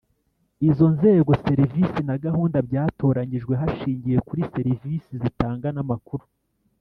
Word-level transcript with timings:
izo 0.69 0.87
nzego, 0.95 1.31
serivisi 1.45 1.99
na 2.09 2.15
gahunda 2.25 2.57
byatoranyijwe 2.67 3.53
hashingiwe 3.61 4.17
kuri 4.27 4.41
serivisi 4.53 5.11
zitanga 5.21 5.67
n’amakuru 5.75 6.25